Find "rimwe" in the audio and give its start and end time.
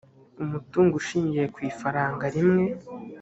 2.35-2.65